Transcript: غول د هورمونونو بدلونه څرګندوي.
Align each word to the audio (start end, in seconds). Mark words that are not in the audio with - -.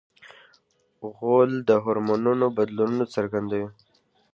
غول 1.15 1.51
د 1.67 1.69
هورمونونو 1.83 2.45
بدلونه 2.57 3.03
څرګندوي. 3.15 3.67